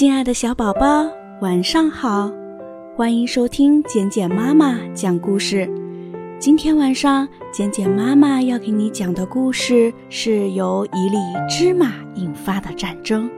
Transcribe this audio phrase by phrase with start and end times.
[0.00, 1.06] 亲爱的小宝宝，
[1.42, 2.32] 晚上好！
[2.96, 5.68] 欢迎收听简简妈妈讲故事。
[6.38, 11.18] 今天晚上，简简妈妈要给你讲的故事是由一粒
[11.50, 13.30] 芝麻引发的战争。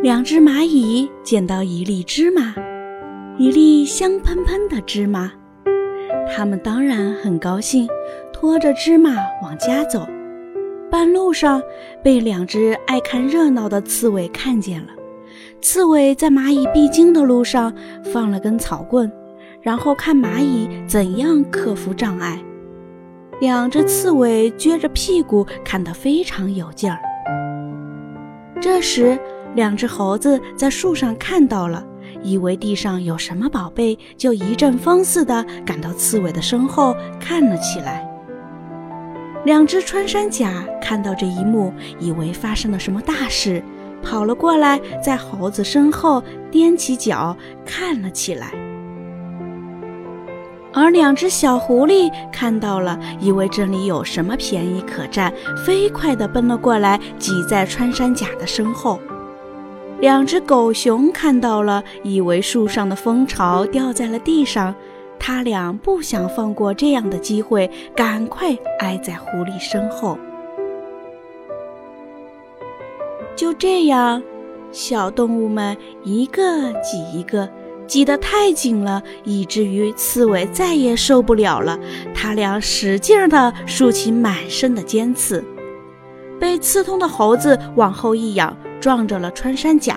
[0.00, 2.54] 两只蚂蚁捡到一粒芝麻，
[3.36, 5.32] 一粒香喷喷的芝麻，
[6.32, 7.88] 它们当然很高兴，
[8.32, 10.06] 拖着芝麻往家走。
[10.94, 11.60] 半路上，
[12.04, 14.90] 被两只爱看热闹的刺猬看见了。
[15.60, 17.74] 刺猬在蚂蚁必经的路上
[18.12, 19.10] 放了根草棍，
[19.60, 22.40] 然后看蚂蚁怎样克服障碍。
[23.40, 27.00] 两只刺猬撅着屁股看得非常有劲儿。
[28.60, 29.18] 这时，
[29.56, 31.84] 两只猴子在树上看到了，
[32.22, 38.08] 以为地上有什么宝贝，就一阵风似的赶到刺猬的身后看了起来。
[39.44, 43.62] 两只穿山甲看到这一幕，以为发生了什么大事，
[44.02, 48.52] 跑了过来，在猴子身后踮起脚看了起来。
[50.72, 55.32] 而两只小狐狸看到了，以为这里有什么便宜可占，
[55.64, 58.98] 飞快地奔了过来，挤在穿山甲的身后。
[60.00, 64.74] 两只狗熊看到了，以为树上的蜂巢掉在了地上。
[65.26, 70.18] 他俩不想放过这样的机会，赶快挨在狐狸身后。
[73.34, 74.22] 就这样，
[74.70, 77.48] 小动物们一个挤一个，
[77.86, 81.80] 挤得太紧了，以至于刺猬再也受不了了。
[82.14, 85.42] 他俩使劲地竖起满身的尖刺，
[86.38, 89.94] 被刺痛的猴子往后一仰，撞着了穿山甲；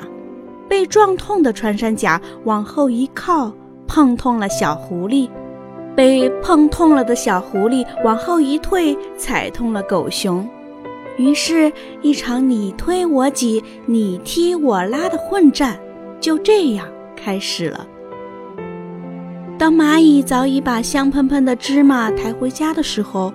[0.70, 3.52] 被撞痛的穿山甲往后一靠。
[3.88, 5.30] 碰痛了小狐狸，
[5.96, 10.48] 被碰痛了的小狐狸往后一退，踩痛了狗熊。
[11.18, 11.72] 于是，
[12.02, 15.80] 一场你推我挤、你踢我拉的混战
[16.20, 17.88] 就这样开始了。
[19.58, 23.34] 当蚂蚁早已把香喷喷的芝麻抬回家的时候，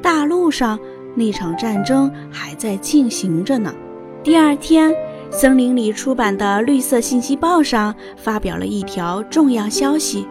[0.00, 0.78] 大路上
[1.16, 3.74] 那场战争还在进行着呢。
[4.22, 4.94] 第二天。
[5.36, 10.24] 森林里出版的《绿色信息报》上发表了一条重要消息：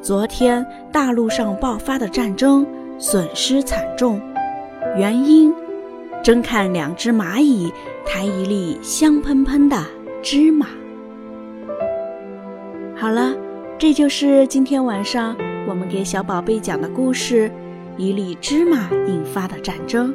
[0.00, 2.64] 昨天大陆上爆发的战争
[2.98, 4.20] 损失惨重，
[4.96, 5.52] 原因
[6.22, 7.72] 睁看两只蚂蚁
[8.06, 9.76] 抬一粒香喷喷的
[10.22, 10.68] 芝麻。
[12.94, 13.34] 好了，
[13.76, 17.48] 这就是今天晚上我们给小宝贝讲的故事
[17.96, 20.10] 《一粒芝麻引发的战争》。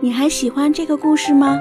[0.00, 1.58] 你还喜欢这个故事吗？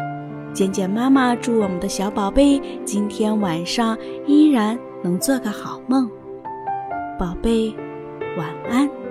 [0.54, 3.98] 简简妈妈祝我们的小宝贝今天晚上
[4.28, 6.08] 依然能做个好梦，
[7.20, 7.74] 宝贝，
[8.38, 9.03] 晚安。